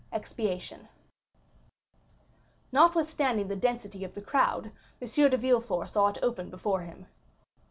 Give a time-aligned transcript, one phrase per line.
[0.11, 0.87] Expiation
[2.71, 5.07] Notwithstanding the density of the crowd, M.
[5.29, 7.05] de Villefort saw it open before him.